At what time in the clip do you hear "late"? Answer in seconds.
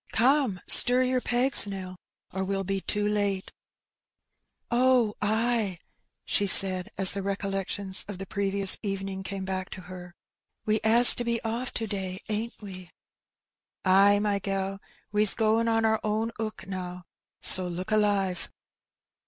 3.07-3.51